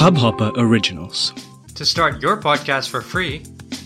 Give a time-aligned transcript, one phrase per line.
[0.00, 1.34] Hubhopper Originals.
[1.74, 3.42] To start your podcast for free,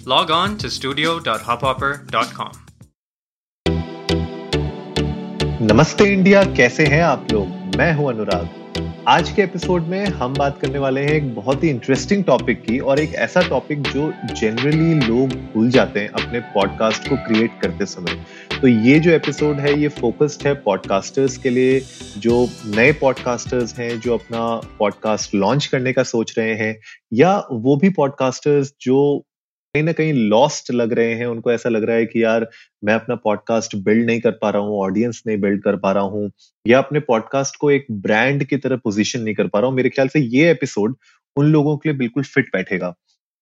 [0.07, 2.53] log on to studio.hubhopper.com.
[5.63, 8.49] नमस्ते India कैसे हैं आप लोग मैं हूँ अनुराग
[9.09, 12.79] आज के एपिसोड में हम बात करने वाले हैं एक बहुत ही इंटरेस्टिंग टॉपिक की
[12.79, 17.87] और एक ऐसा टॉपिक जो जनरली लोग भूल जाते हैं अपने पॉडकास्ट को क्रिएट करते
[17.87, 18.25] समय
[18.65, 21.81] तो ये जो एपिसोड है, ये फोकस्ड है पॉडकास्टर्स के लिए,
[22.19, 26.81] जो नए पॉडकास्टर्स हैं, जो अपना पॉडकास्ट लॉन्च करने का सोच रहे हैं,
[27.13, 29.19] या वो भी पॉडकास्टर्स जो
[29.75, 32.49] कहीं ना कहीं लॉस्ट लग रहे हैं, उनको ऐसा लग रहा है कि यार,
[32.85, 36.05] मैं अपना पॉडकास्ट बिल्ड नहीं कर पा रहा हूँ ऑडियंस नहीं बिल्ड कर पा रहा
[36.05, 36.31] हूँ,
[36.69, 39.91] या अपने पॉडकास्ट को एक ब्रांड की तरह पोजीशन नहीं कर पा रहा हूँ, मेरे
[39.91, 40.97] ख्याल से ये एपिसोड
[41.37, 42.95] उन लोगों के लिए बिल्कुल फिट बैठेगा।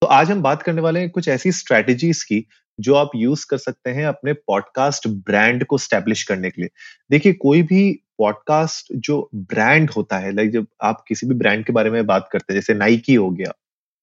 [0.02, 2.46] तो आज हम बात करने वाले हैं कुछ ऐसी स्ट्रेटेजीज की
[2.78, 6.70] जो आप यूज़ कर सकते हैं अपने पॉडकास्ट ब्रांड को स्टैब्लिश करने के लिए।
[7.10, 11.72] देखिए, कोई भी पॉडकास्ट जो ब्रांड होता है लाइक जब आप किसी भी ब्रांड के
[11.72, 13.52] बारे में बात करते हैं, जैसे नाइकी हो गया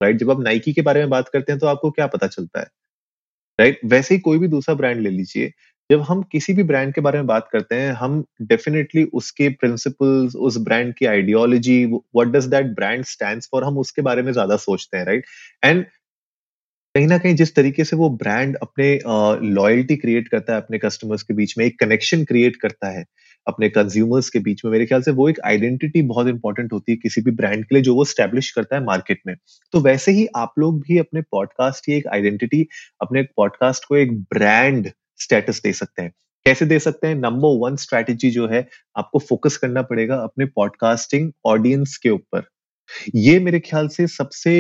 [0.02, 2.60] राइट जब आप नाइकी के बारे में बात करते हैं तो आपको क्या पता चलता
[2.60, 2.68] है
[3.60, 5.52] राइट वैसे ही कोई भी दूसरा ब्रांड ले लीजिए।
[5.90, 10.36] जब हम किसी भी ब्रांड के बारे में बात करते हैं, हम डेफिनेटली उसके प्रिंसिपल्स
[10.38, 14.58] उस ब्रांड की ideology what does that brand stands for हम उसके बारे में ज़्यादा
[14.60, 15.26] सोचते हैं राइट
[15.64, 15.86] एंड
[17.00, 18.88] कहीं ना कहीं जिस तरीके से वो ब्रांड अपने
[19.50, 23.06] लॉयल्टी क्रिएट करता है अपने कस्टमर्स के बीच में, एक कनेक्शन क्रिएट करता है
[23.48, 26.98] अपने कंज्यूमर्स के बीच में, मेरे ख्याल से वो एक आइडेंटिटी बहुत इंपॉर्टेंट होती है
[26.98, 29.36] किसी भी ब्रांड के लिए जो वो स्टैब्लिश करता है मार्केट में।
[29.74, 32.66] तो वैसे ही आप लोग भी अपने पॉडकास्ट की एक आइडेंटिटी
[33.02, 36.12] अपने पॉडकास्ट को एक ब्रांड स्टेटस दे सकते हैं।
[36.46, 37.16] कैसे दे सकते हैं?
[37.16, 42.50] नंबर वन स्ट्रैटेजी जो है, आपको फोकस करना पड़ेगा अपने पॉडकास्टिंग ऑडियंस के ऊपर।
[43.16, 44.54] ये मेरे ख्याल से सबसे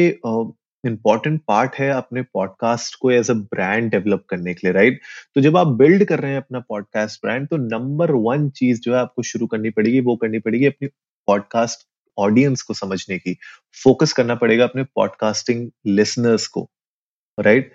[0.85, 5.01] इंपॉर्टेंट पार्ट है अपने पॉडकास्ट को एज अ ब्रांड डेवलप करने के लिए राइट
[5.35, 8.93] तो जब आप बिल्ड कर रहे हैं अपना पॉडकास्ट ब्रांड तो नंबर वन चीज़ जो
[8.93, 10.87] है आपको शुरू करनी पड़ेगी, वो करनी पड़ेगी अपनी
[11.27, 13.37] पॉडकास्ट ऑडियंस को समझने की।
[13.83, 16.69] फोकस करना पड़ेगा अपने पॉडकास्टिंग लिसनर्स को
[17.37, 17.73] राइट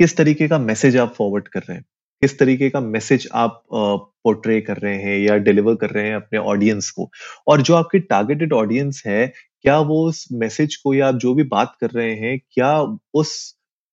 [0.00, 1.84] किस तरीके का मैसेज आप फॉरवर्ड कर रहे हैं?
[2.22, 6.38] किस तरीके का मैसेज आप पोर्ट्रे कर रहे हैं या डिलीवर कर रहे हैं अपने
[6.38, 7.10] ऑडियंस को?
[7.46, 9.32] और जो आपकी टारगेटेड ऑडियंस है
[9.64, 12.72] क्या वो उस मैसेज को या आप जो भी बात कर रहे हैं, क्या
[13.14, 13.32] उस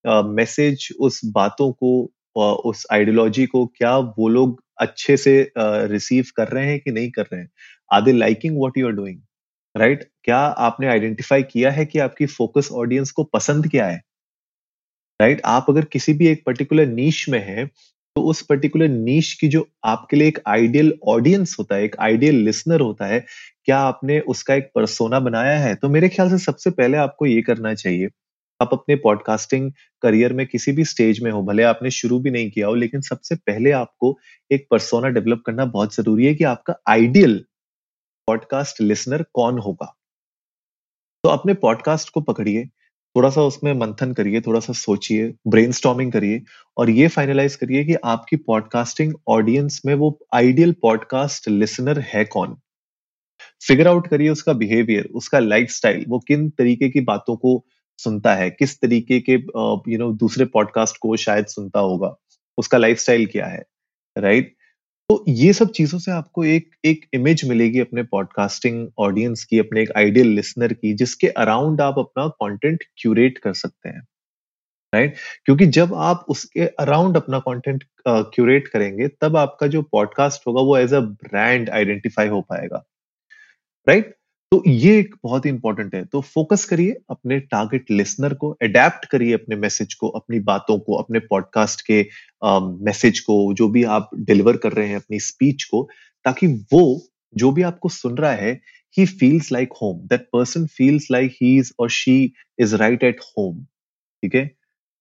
[0.05, 2.11] मैसेज उस बातों को
[2.69, 7.23] उस आइडियोलॉजी को क्या वो लोग अच्छे से रिसीव कर रहे हैं कि नहीं कर
[7.23, 7.49] रहे हैं?
[7.91, 9.19] Are they liking what you are doing
[9.75, 14.01] right क्या आपने आइडेंटिफाई किया है कि आपकी फोकस ऑडियंस को पसंद क्या है?
[15.19, 15.49] Right right?
[15.49, 17.67] आप अगर किसी भी एक पर्टिकुलर नीच में हैं
[18.15, 22.35] तो उस पर्टिकुलर नीच की जो आपके लिए एक आइडियल ऑडियंस होता है, एक आइडियल
[22.45, 23.19] लिसनर होता है
[23.67, 25.75] क्या आपने उसका एक परसोना बनाया है?
[25.75, 28.09] तो मेरे ख्याल से सबसे पहले आपको ये करना चाहिए।
[28.61, 32.51] आप अपने पॉडकास्टिंग करियर में किसी भी स्टेज में हो, भले आपने शुरू भी नहीं
[32.51, 34.19] किया हो, लेकिन सबसे पहले आपको
[34.51, 37.45] एक परसोना डेवलप करना बहुत ज़रूरी है कि आपका आइडियल
[38.27, 39.97] पॉडकास्ट लिसनर कौन होगा।
[41.23, 42.65] तो अपने पॉडकास्ट को पकड़िए
[43.15, 46.41] थोड़ा सा उसमें मंथन करिए थोड़ा सा सोचिए ब्रेन करिए
[46.77, 52.57] और ये फाइनलाइज करिए कि आपकी पॉडकास्टिंग ऑडियंस में वो आइडियल पॉडकास्ट लिसनर है कौन।
[53.61, 57.63] फिगर आउट करिए उसका बिहेवियर उसका लाइफ स्टाइल वो किन तरीके की बातों को
[57.99, 59.33] सुनता है, किस तरीके के
[59.91, 62.15] यू नो दूसरे पॉडकास्ट को शायद सुनता होगा,
[62.57, 63.63] उसका लाइफ स्टाइल क्या है
[64.15, 64.55] राइट
[65.09, 69.81] तो ये सब चीज़ों से आपको एक एक इमेज मिलेगी अपने पॉडकास्टिंग ऑडियंस की, अपने
[69.81, 74.01] एक आइडियल लिसनर की, जिसके अराउंड आप अपना कंटेंट क्यूरेट कर सकते हैं
[74.93, 75.23] राइट right?
[75.45, 80.77] क्योंकि जब आप उसके अराउंड अपना कंटेंट क्यूरेट करेंगे, तब आपका जो पॉडकास्ट होगा वो
[80.77, 82.83] एज अ ब्रांड आइडेंटिफाई हो पाएगा
[83.89, 84.15] राइट
[84.51, 89.05] तो ये एक बहुत ही इंपॉर्टेंट है। तो फोकस करिए अपने टारगेट लिसनर को अडेप्ट
[89.05, 92.01] करिए अपने मैसेज को, अपनी बातों को, अपने पॉडकास्ट के
[92.85, 95.87] मैसेज को, जो भी आप डिलीवर कर रहे हैं अपनी स्पीच को,
[96.25, 97.01] ताकि वो,
[97.35, 98.53] जो भी आपको सुन रहा है
[98.97, 103.19] he feels like home that person feels like he is और she is right at
[103.37, 103.63] home
[104.23, 104.51] ठीक है?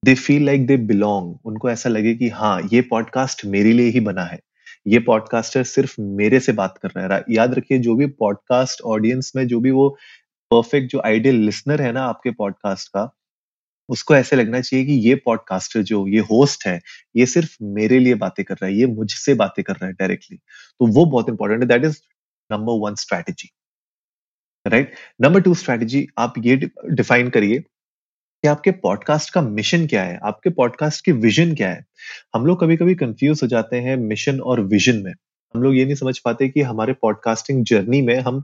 [0.03, 4.01] They feel like they belong उनको ऐसा लगे कि हाँ ये पॉडकास्ट मेरे लिए ही
[4.01, 4.39] बना है।
[4.87, 9.33] ये पॉडकास्टर सिर्फ़ मेरे से बात कर रहा है। याद रखिए, जो भी पॉडकास्ट ऑडियंस
[9.37, 9.89] में जो भी वो
[10.51, 13.11] परफेक्ट जो आइडियल लिसनर है ना आपके पॉडकास्ट का,
[13.89, 16.81] उसको ऐसे लगना चाहिए कि ये पॉडकास्टर जो, ये होस्ट है,
[17.17, 20.37] ये सिर्फ़ मेरे लिए बातें कर रहा है, ये मुझसे बातें कर रहा है डायरेक्टली
[20.37, 22.01] तो वो बहुत इंपॉर्टेंट है। That is
[22.51, 23.51] number one strategy
[24.67, 26.57] right number two strategy आप ये
[26.91, 27.63] डिफाइन करिए
[28.43, 30.19] कि आपके पॉडकास्ट का मिशन क्या है?
[30.25, 31.85] आपके पॉडकास्ट की विजन क्या है?
[32.35, 35.85] हम लोग कभी कभी कंफ्यूज हो जाते हैं मिशन और विजन में। हम लोग ये
[35.85, 38.41] नहीं समझ पाते कि हमारे पॉडकास्टिंग जर्नी में हम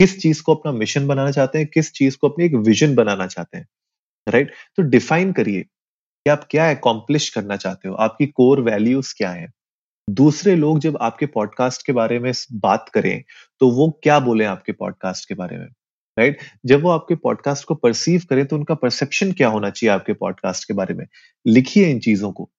[0.00, 3.26] किस चीज़ को अपना मिशन बनाना चाहते हैं, किस चीज़ को अपनी एक विजन बनाना
[3.26, 3.66] चाहते हैं
[4.28, 7.94] राइट तो डिफाइन करिए कि आप क्या एकॉम्प्लिश करना चाहते हो?
[7.94, 9.50] आपकी कोर वैल्यूज़ क्या है?
[10.10, 13.22] दूसरे लोग जब आपके पॉडकास्ट के बारे में बात करें
[13.60, 15.68] तो वो क्या बोले आपके पॉडकास्ट के बारे में?
[16.18, 20.12] राइट जब वो आपके पॉडकास्ट को परसीव करें तो उनका परसेप्शन क्या होना चाहिए आपके
[20.12, 21.06] पॉडकास्ट के बारे में?
[21.46, 22.50] लिखिए इन चीज़ों को।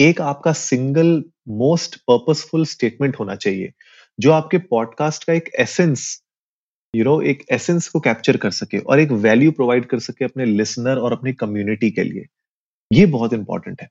[0.00, 3.72] एक आपका सिंगल मोस्ट पर्पसफुल स्टेटमेंट होना चाहिए,
[4.20, 6.22] जो आपके पॉडकास्ट का एक एसेंस
[6.94, 10.44] यू नो एक एसेंस को कैप्चर कर सके और एक वैल्यू प्रोवाइड कर सके अपने
[10.44, 12.26] लिसनर और अपनी कम्युनिटी के लिए।
[12.92, 13.88] ये बहुत इंपॉर्टेंट है।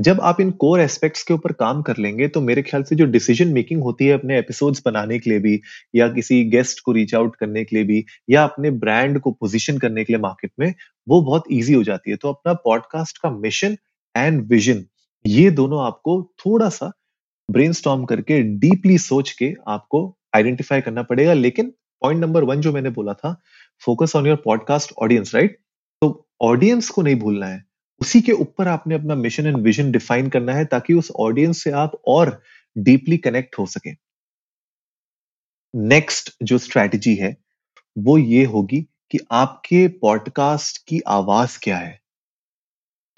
[0.00, 3.04] जब आप इन कोर एस्पेक्ट्स के ऊपर काम कर लेंगे तो मेरे ख्याल से जो
[3.04, 5.60] डिसीज़न मेकिंग होती है अपने एपिसोड्स बनाने के लिए भी,
[5.94, 9.78] या किसी गेस्ट को रीच आउट करने के लिए भी, या अपने ब्रांड को पोजीशन
[9.78, 10.74] करने के लिए मार्केट में,
[11.08, 13.76] वो बहुत इजी हो जाती है। तो अपना पॉडकास्ट का मिशन
[14.14, 14.84] एंड विजन
[15.24, 16.92] ये दोनों आपको थोड़ा सा
[17.50, 17.72] ब्रेन
[18.06, 20.06] करके डीपली सोच के आपको
[20.36, 23.40] आइडेंटिफाई करना पड़ेगा। लेकिन पॉइंट नंबर वन जो मैंने बोला था
[23.84, 25.58] focus on your podcast audience right
[26.02, 27.69] तो ऑडियंस को नहीं भूलना है।
[28.00, 31.70] उसी के ऊपर आपने अपना मिशन एंड विजन डिफाइन करना है ताकि उस ऑडियंस से
[31.70, 32.42] आप और
[32.78, 33.90] डीपली कनेक्ट हो सके।
[35.74, 37.36] नेक्स्ट जो स्ट्रैटेजी है,
[37.98, 42.00] वो ये होगी कि आपके पॉडकास्ट की आवाज़ क्या है।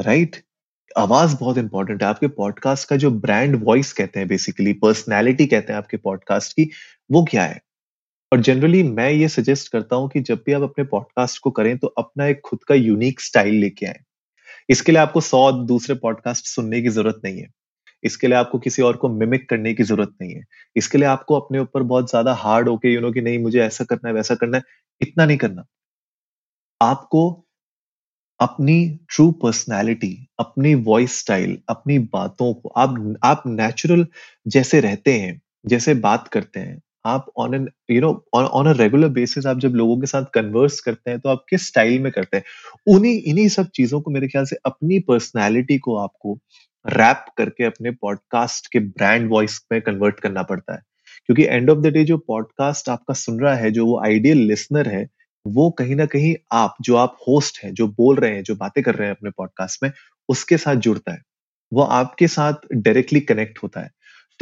[0.01, 0.47] Right right?
[0.99, 5.73] आवाज़ बहुत इंपॉर्टेंट है। आपके पॉडकास्ट का जो ब्रांड वॉइस कहते हैं बेसिकली पर्सनैलिटी कहते
[5.73, 6.71] हैं आपके पॉडकास्ट की,
[7.11, 7.61] वो क्या है?
[8.33, 11.79] और जनरली मैं ये सजेस्ट करता हूँ कि जब भी आप अपने पॉडकास्ट को करें
[11.79, 14.01] तो अपना एक खुद का यूनिक स्टाइल लेके आए।
[14.69, 17.49] इसके लिए आपको सौ दूसरे पॉडकास्ट सुनने की ज़रूरत नहीं है।
[18.05, 20.43] इसके लिए आपको किसी और को मिमिक करने की ज़रूरत नहीं है।
[20.77, 23.85] इसके लिए आपको अपने ऊपर बहुत ज़्यादा हार्ड होके यू नो कि नहीं, मुझे ऐसा
[23.85, 24.63] करना है, वैसा करना है,
[25.01, 25.65] इतना नहीं करना।
[26.81, 27.23] आपको
[28.41, 28.77] अपनी
[29.11, 34.07] ट्रू पर्सनैलिटी अपनी वॉइस स्टाइल अपनी बातों को, आप आप नेचुरल
[34.47, 39.09] जैसे रहते हैं, जैसे बात करते हैं आप on an you know on a regular
[39.09, 42.37] basis आप जब लोगों के साथ कन्वर्स करते हैं तो आप किस स्टाइल में करते
[42.37, 42.45] हैं?
[42.87, 46.39] उन्हीं, इन्हीं सब चीज़ों को मेरे ख्याल से अपनी पर्सनैलिटी को आपको
[46.87, 50.81] रैप करके अपने पॉडकास्ट के ब्रांड वॉइस में कन्वर्ट करना पड़ता है।
[51.27, 54.89] क्योंकि एंड ऑफ़ द डे जो पॉडकास्ट आपका सुन रहा है, जो वो आइडियल लिसनर
[54.89, 55.09] है,
[55.47, 58.85] वो कहीं ना कहीं आप, जो आप होस्ट हैं, जो बोल रहे हैं, जो बातें
[58.85, 59.93] कर रहे हैं अपने पॉडकास्ट में,
[60.29, 61.23] उसके साथ जुड़ता है।
[61.73, 63.91] वो आपके साथ डायरेक्टली कनेक्ट होता है।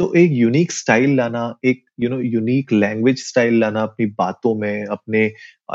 [0.01, 4.85] तो एक यूनिक स्टाइल लाना, एक you know unique language style लाना अपनी बातों में,
[4.85, 5.19] अपने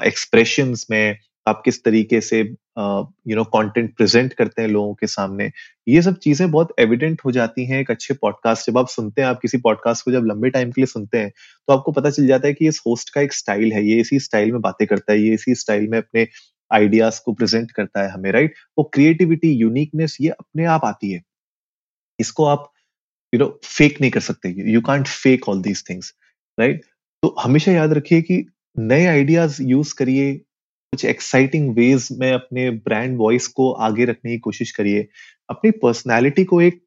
[0.04, 5.50] एक्सप्रेशन में, आप किस तरीके से यू नो कंटेंट प्रेजेंट करते हैं लोगों के सामने,
[5.88, 9.28] ये सब चीज़ें बहुत एविडेंट हो जाती हैं एक अच्छे पॉडकास्ट जब आप सुनते हैं,
[9.28, 12.26] आप किसी पॉडकास्ट को जब लंबे टाइम के लिए सुनते हैं तो आपको पता चल
[12.26, 15.12] जाता है कि इस होस्ट का एक स्टाइल है, ये इसी स्टाइल में बातें करता
[15.12, 16.26] है, ये इसी स्टाइल में अपने
[16.70, 21.22] आइडियाज़ को प्रेजेंट करता है हमें राइट वो क्रिएटिविटी यूनिकनेस ये अपने आप आती है।
[22.18, 22.72] इसको आप
[23.36, 26.12] यू नो फेक नहीं कर सकते you can't fake all these things
[26.58, 26.84] right
[27.22, 28.44] तो हमेशा याद रखिए कि
[28.76, 34.38] नए आइडियाज़ यूज़ करिए, कुछ एक्साइटिंग वेज में अपने ब्रांड वॉइस को आगे रखने की
[34.38, 35.06] कोशिश करिए,
[35.48, 36.82] अपनी पर्सनैलिटी को एक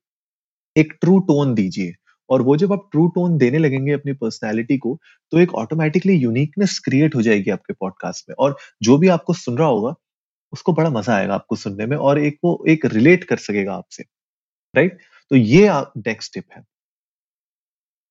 [0.76, 1.94] एक ट्रू टोन दीजिए,
[2.30, 4.98] और वो जब आप ट्रू टोन देने लगेंगे अपनी पर्सनैलिटी को
[5.32, 9.58] तो एक ऑटोमेटिकली यूनिकनेस क्रिएट हो जाएगी आपके पॉडकास्ट में, और जो भी आपको सुन
[9.58, 9.94] रहा होगा,
[10.54, 14.04] उसको बड़ा मज़ा आएगा आपको सुनने में, और एक वो, एक रिलेट कर सकेगा आपसे
[14.74, 14.98] राइट
[15.32, 16.64] तो ये नेक्स्ट टिप है।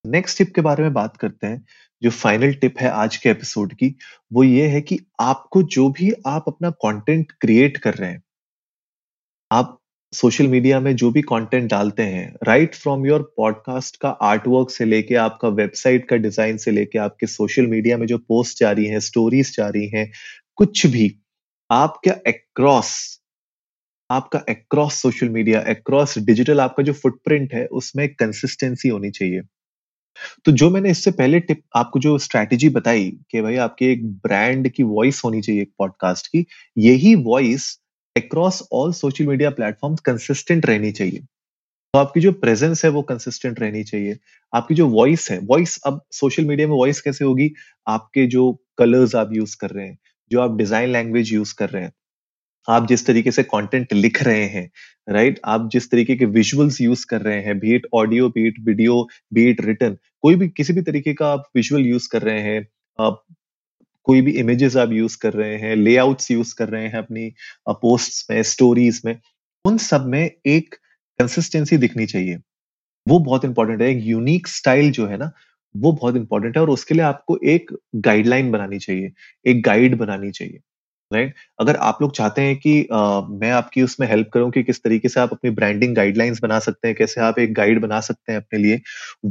[0.06, 1.64] नेक्स्ट टिप के बारे में बात करते हैं,
[2.02, 3.94] जो फाइनल टिप है आज के एपिसोड की,
[4.32, 8.22] वो ये है कि आपको जो भी आप अपना कंटेंट क्रिएट कर रहे हैं,
[9.52, 9.80] आप
[10.12, 14.84] सोशल मीडिया में जो भी कंटेंट डालते हैं राइट फ्रॉम योर पॉडकास्ट का आर्टवर्क से
[14.84, 18.86] लेके आपका वेबसाइट का डिज़ाइन से लेके आपके सोशल मीडिया में जो पोस्ट जा रही
[18.86, 20.10] हैं स्टोरीज जा रही हैं,
[20.56, 21.20] कुछ भी
[21.70, 23.17] आपका अक्रॉस
[24.10, 29.40] आपका across social media across digital आपका जो फुटप्रिंट है, उसमें कंसिस्टेंसी होनी चाहिए।
[30.44, 34.68] तो जो मैंने इससे पहले टिप आपको जो स्ट्रैटेजी बताई कि भाई आपके एक ब्रांड
[34.68, 36.44] की वॉइस होनी चाहिए एक पॉडकास्ट की,
[36.78, 37.78] यही voice
[38.16, 41.20] across all social media platform consistent रहनी चाहिए।
[41.94, 44.16] तो आपकी जो प्रेजेंस है वो कंसिस्टेंट रहनी चाहिए।
[44.52, 47.50] आपकी जो वॉइस है वॉइस अब सोशल मीडिया में वॉइस कैसे होगी?
[47.86, 49.98] आपके जो कलर्स आप यूज़ कर रहे हैं,
[50.30, 51.92] जो आप डिज़ाइन लैंग्वेज यूज़ कर रहे हैं
[52.68, 54.70] आप जिस तरीके से कंटेंट लिख रहे हैं
[55.08, 59.02] राइट आप जिस तरीके के विजुअल्स यूज़ कर रहे हैं be it audio be it video
[59.34, 62.66] be it written कोई भी, किसी भी तरीके का आप विजुअल यूज़ कर रहे हैं,
[62.98, 63.24] आप
[64.06, 67.32] कोई भी इमेजेस आप यूज़ कर रहे हैं लेआउट्स यूज़ कर रहे हैं अपनी
[67.68, 69.18] पोस्ट्स में स्टोरीज में,
[69.64, 70.74] उन सब में एक
[71.18, 72.36] कंसिस्टेंसी दिखनी चाहिए।
[73.06, 75.30] वो बहुत इंपॉर्टेंट है, एक यूनिक स्टाइल जो है ना,
[75.74, 79.12] वो बहुत इंपॉर्टेंट है और उसके लिए आपको एक गाइडलाइन बनानी चाहिए,
[79.46, 80.60] एक गाइड बनानी चाहिए।
[81.10, 84.82] राइट अगर आप लोग चाहते हैं कि आ, मैं आपकी उसमें हेल्प करूँ कि किस
[84.82, 88.32] तरीके से आप अपनी ब्रांडिंग गाइडलाइंस बना सकते हैं कैसे आप एक गाइड बना सकते
[88.32, 88.80] हैं अपने लिए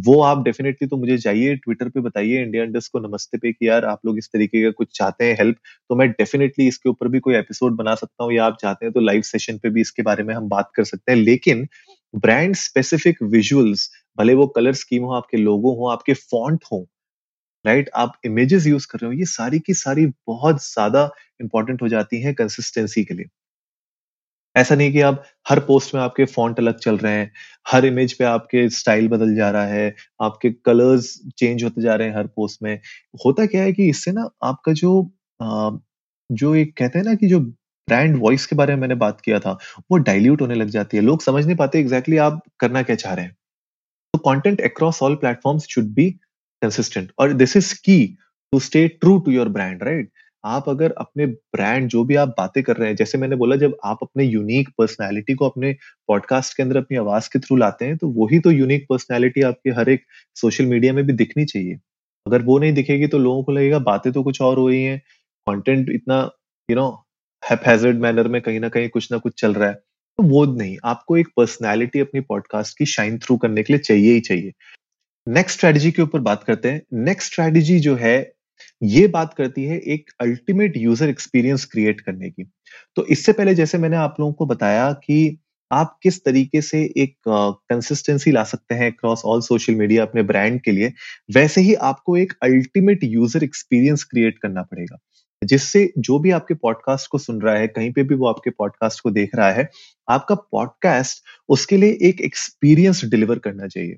[0.05, 3.67] वो आप डेफिनेटली तो मुझे चाहिए ट्विटर पे बताइए इंडिया इंडस्ट को नमस्ते पे कि
[3.67, 5.57] यार आप लोग इस तरीके का कुछ चाहते हैं हेल्प
[5.89, 8.93] तो मैं डेफिनेटली इसके ऊपर भी कोई एपिसोड बना सकता हूँ या आप चाहते हैं
[8.93, 11.67] तो लाइव सेशन पे भी इसके बारे में हम बात कर सकते हैं लेकिन
[12.17, 16.87] ब्रांड स्पेसिफिक विजुअल्स भले वो कलर स्कीम हो आपके लोगो हो आपके फॉन्ट हो
[17.65, 21.09] राइट आप इमेजेस यूज़ कर रहे हो, ये सारी की सारी बहुत ज़्यादा
[21.41, 23.25] इंपॉर्टेंट हो जाती हैं कंसिस्टेंसी के लिए।
[24.55, 27.31] ऐसा नहीं कि आप हर पोस्ट में आपके फॉन्ट अलग चल रहे हैं,
[27.65, 32.07] हर इमेज पे आपके स्टाइल बदल जा रहा है, आपके कलर्स चेंज होते जा रहे
[32.07, 32.79] हैं हर पोस्ट में।
[33.25, 35.11] होता क्या है कि इससे ना आपका जो
[36.29, 39.39] जो एक कहते हैं ना कि जो ब्रांड वॉइस के बारे में मैंने बात किया
[39.39, 39.51] था,
[39.91, 42.95] वो डाइल्यूट होने लग जाती है। लोग समझ नहीं पाते एग्जैक्टली exactly आप करना क्या
[42.95, 43.35] चाह रहे हैं।
[44.13, 46.09] तो content across all platforms should be
[46.61, 48.05] consistent और this is key
[48.53, 50.09] to stay true to your brand right
[50.43, 53.77] आप अगर अपने ब्रांड जो भी आप बातें कर रहे हैं, जैसे मैंने बोला, जब
[53.85, 55.71] आप अपने यूनिक पर्सनैलिटी को अपने
[56.07, 59.69] पॉडकास्ट के अंदर अपनी आवाज़ के थ्रू लाते हैं तो वही तो यूनिक पर्सनैलिटी आपके
[59.69, 60.03] हर एक
[60.35, 61.75] सोशल मीडिया में भी दिखनी चाहिए।
[62.25, 64.99] अगर वो नहीं दिखेगी तो लोगों को लगेगा बातें तो कुछ और हो रही हैं
[65.47, 66.19] कंटेंट इतना
[66.69, 66.89] यू नो
[67.43, 70.77] हैजर्ड मैनर में कहीं ना कहीं कुछ ना कुछ चल रहा है। तो वो नहीं,
[70.85, 74.51] आपको एक पर्सनैलिटी अपनी पॉडकास्ट की शाइन थ्रू करने के लिए चाहिए ही चाहिए।
[75.27, 78.33] नेक्स्ट स्ट्रेटजी के ऊपर बात करते हैं। नेक्स्ट स्ट्रेटजी जो है,
[78.83, 82.43] ये बात करती है एक अल्टीमेट यूज़र एक्सपीरियंस क्रिएट करने की।
[82.95, 85.37] तो इससे पहले जैसे मैंने आप लोगों को बताया कि
[85.71, 90.61] आप किस तरीके से एक कंसिस्टेंसी ला सकते हैं अक्रॉस ऑल सोशल मीडिया अपने ब्रांड
[90.61, 90.91] के लिए,
[91.31, 94.97] वैसे ही आपको एक अल्टीमेट यूज़र एक्सपीरियंस क्रिएट करना पड़ेगा।
[95.41, 99.01] जिससे जो भी आपके पॉडकास्ट को सुन रहा है, कहीं पे भी वो आपके पॉडकास्ट
[99.01, 99.69] को देख रहा है,
[100.07, 103.95] आपका पॉडकास्ट उसके लिए एक एक्सपीरियंस डिलीवर करना चाहिए।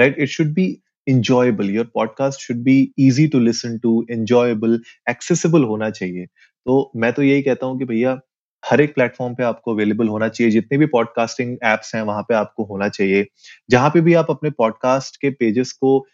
[0.00, 1.70] Right it should be enjoyable.
[1.74, 4.74] Your podcast should be easy to listen to, enjoyable,
[5.10, 6.26] accessible होना चाहिए।
[6.66, 8.20] तो मैं तो यही कहता हूँ कि भैया,
[8.62, 12.34] हर एक प्लेटफॉर्म पे आपको अवेलेबल होना चाहिए। जितने भी पॉडकास्टिंग एप्स हैं, वहाँ पे
[12.34, 13.26] आपको होना चाहिए।
[13.70, 16.06] जहाँ पे भी आप अपने पॉडकास्ट के पेजेस को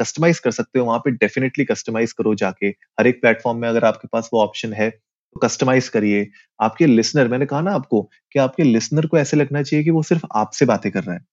[0.00, 3.84] कस्टमाइज कर सकते हो, वहाँ पे डेफिनेटली कस्टमाइज करो जाके। हर एक प्लेटफॉर्म में अगर
[3.84, 6.26] आपके पास वो ऑप्शन है तो कस्टमाइज करिए।
[6.60, 10.02] आपके लिसनर मैंने कहा ना आपको कि आपके लिसनर को ऐसे लगना चाहिए कि वो
[10.02, 11.26] सिर्फ़ आपसे बातें कर रहे हैं।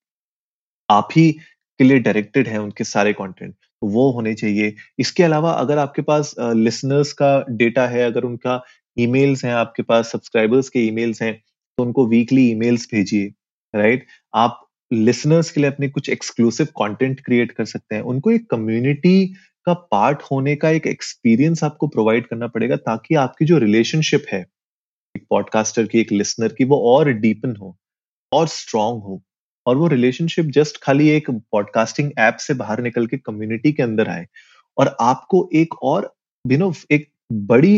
[0.90, 1.38] आप ही
[1.82, 6.02] के लिए डायरेक्टेड है उनके सारे कंटेंट तो वो होने चाहिए। इसके अलावा अगर आपके
[6.04, 8.62] पास लिसनर्स का डेटा है, अगर उनका
[8.98, 11.34] ईमेल्स हैं, आपके पास सब्सक्राइबर्स के ईमेल्स हैं
[11.78, 13.32] तो उनको वीकली ईमेल्स भेजिए
[13.74, 14.60] राइट आप
[14.92, 19.26] लिसनर्स के लिए अपने कुछ एक्सक्लूसिव कंटेंट क्रिएट कर सकते हैं। उनको एक कम्युनिटी
[19.68, 24.46] का पार्ट होने का एक एक्सपीरियंस आपको प्रोवाइड करना पड़ेगा, ताकि आपकी जो रिलेशनशिप है,
[25.16, 27.76] एक पॉडकास्टर की, एक लिसनर की, वो और डीपन हो,
[28.32, 29.22] और स्ट्रांग हो।
[29.68, 34.10] और वो रिलेशनशिप जस्ट खाली एक पॉडकास्टिंग ऐप से बाहर निकल के कम्युनिटी के अंदर
[34.10, 34.28] आए।
[34.78, 36.14] और आपको एक और
[36.46, 37.78] यू नो एक बड़ी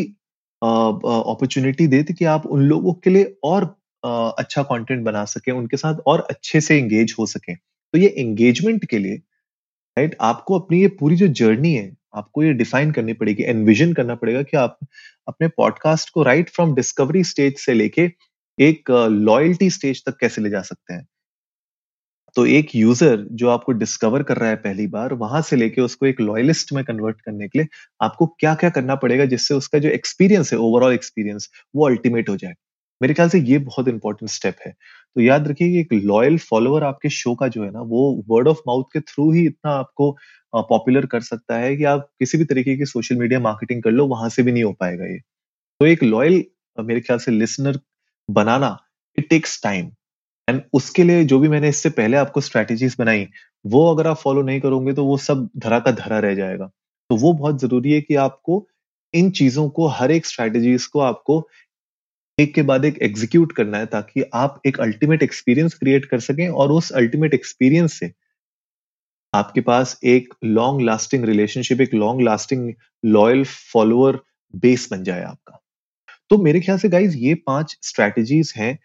[0.61, 5.77] अपॉर्चुनिटी देती कि आप उन लोगों के लिए और आ, अच्छा कंटेंट बना सके उनके
[5.77, 9.15] साथ और अच्छे से एंगेज हो सके। तो ये एंगेजमेंट के लिए
[9.97, 14.15] राइट आपको अपनी ये पूरी जो जर्नी है आपको ये डिफाइन करनी पड़ेगी एनविजन करना
[14.15, 14.77] पड़ेगा कि आप
[15.27, 18.09] अपने पॉडकास्ट को राइट फ्रॉम डिस्कवरी स्टेज से लेके
[18.59, 21.07] एक लॉयल्टी स्टेज तक कैसे ले जा सकते हैं।
[22.35, 26.05] तो एक यूज़र जो आपको डिस्कवर कर रहा है पहली बार, वहाँ से लेके उसको
[26.05, 27.67] एक लॉयलिस्ट में कन्वर्ट करने के लिए
[28.01, 32.37] आपको क्या क्या करना पड़ेगा जिससे उसका जो एक्सपीरियंस है ओवरऑल एक्सपीरियंस वो अल्टीमेट हो
[32.37, 32.53] जाए।
[33.01, 36.83] मेरे ख्याल से ये बहुत इंपॉर्टेंट स्टेप है। तो याद रखिए कि एक लॉयल फॉलोअर
[36.83, 40.11] आपके शो का जो है ना, वो वर्ड ऑफ़ माउथ के थ्रू ही इतना आपको
[40.53, 44.05] पॉपुलर कर सकता है कि आप किसी भी तरीके की सोशल मीडिया मार्केटिंग कर लो,
[44.07, 45.19] वहाँ से भी नहीं हो पाएगा ये।
[45.81, 46.43] तो एक लॉयल
[46.77, 47.79] मेरे ख्याल से लिसनर
[48.29, 48.77] बनाना
[49.17, 49.91] इट टेक्स टाइम
[50.47, 53.27] एंड उसके लिए जो भी मैंने इससे पहले आपको स्ट्रैटेजीज बनाई,
[53.65, 56.65] वो अगर आप फॉलो नहीं करोगे तो वो सब धरा का धरा रह जाएगा।
[57.09, 58.65] तो वो बहुत ज़रूरी है कि आपको
[59.13, 61.47] इन चीज़ों को, हर एक स्ट्रैटेजीज को आपको
[62.37, 66.47] एक के बाद एक एग्जीक्यूट करना है ताकि आप एक अल्टीमेट एक्सपीरियंस क्रिएट कर सकें
[66.49, 68.11] और उस अल्टीमेट एक्सपीरियंस से
[69.33, 72.73] आपके पास एक लॉन्ग लास्टिंग रिलेशनशिप एक long lasting
[73.03, 74.19] loyal follower
[74.53, 75.59] base बन जाए आपका।
[76.29, 78.77] तो मेरे ख्याल से गाइज़ ये पाँच स्ट्रैटेजीज हैं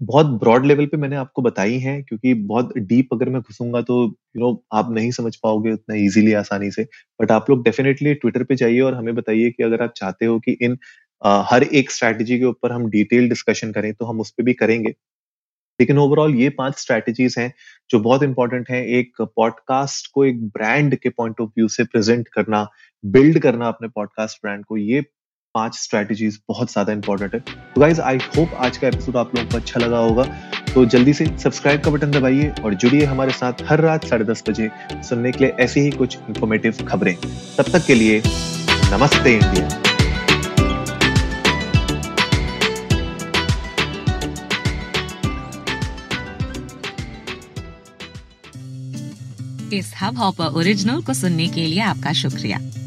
[0.00, 4.02] बहुत ब्रॉड लेवल पे मैंने आपको बताई हैं क्योंकि बहुत डीप अगर मैं घुसूँगा तो
[4.04, 6.86] यू नो आप नहीं समझ पाओगे उतना इजीली आसानी से।
[7.20, 10.38] बट आप लोग डेफिनेटली ट्विटर पे जाइए और हमें बताइए कि अगर आप चाहते हो
[10.40, 10.78] कि इन
[11.22, 14.52] आ, हर एक स्ट्रैटेजी के ऊपर हम डिटेल डिस्कशन करें तो हम उस पर भी
[14.54, 14.90] करेंगे।
[15.80, 17.52] लेकिन ओवरऑल ये पाँच स्ट्रैटेजीज हैं
[17.90, 22.28] जो बहुत इंपॉर्टेंट हैं। एक पॉडकास्ट को एक ब्रांड के पॉइंट ऑफ़ व्यू से प्रेजेंट
[22.28, 22.66] करना
[23.04, 25.00] बिल्ड करना अपने पॉडकास्ट ब्रांड को ये
[25.56, 29.50] पाँच स्ट्रैटेजीज बहुत ज़्यादा इंपॉर्टेंट है। तो गाइज़ आई होप आज का एपिसोड आप लोगों
[29.50, 30.24] को अच्छा लगा होगा।
[30.74, 34.44] तो जल्दी से सब्सक्राइब का बटन दबाइए और जुड़िए हमारे साथ हर रात साढ़े दस
[34.48, 34.70] बजे
[35.08, 38.22] सुनने के लिए ऐसी ही कुछ इंफॉर्मेटिव खबरें। तब तक के लिए,
[38.92, 39.68] नमस्ते इंडिया।
[49.72, 52.58] इस हब हॉपर ओरिजिनल को सुनने के लिए आपका शुक्रिया।